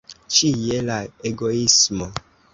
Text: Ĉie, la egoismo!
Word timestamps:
Ĉie, 0.37 0.79
la 0.87 0.97
egoismo! 1.33 2.11